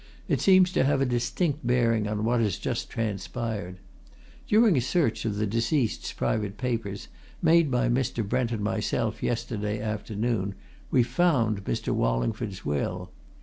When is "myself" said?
8.63-9.21